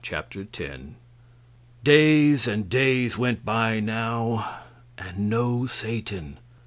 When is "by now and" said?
3.45-5.29